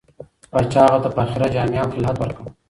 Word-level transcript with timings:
پاچا 0.51 0.79
هغه 0.85 0.99
ته 1.03 1.09
فاخره 1.15 1.47
جامې 1.53 1.77
او 1.81 1.89
خلعت 1.95 2.17
ورکړ. 2.19 2.45